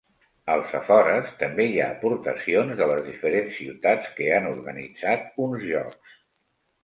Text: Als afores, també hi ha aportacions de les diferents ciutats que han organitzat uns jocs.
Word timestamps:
Als 0.51 0.71
afores, 0.77 1.27
també 1.41 1.65
hi 1.71 1.75
ha 1.81 1.89
aportacions 1.95 2.73
de 2.79 2.87
les 2.91 3.03
diferents 3.09 3.53
ciutats 3.57 4.09
que 4.21 4.29
han 4.37 4.49
organitzat 4.53 5.29
uns 5.49 5.67
jocs. 5.75 6.19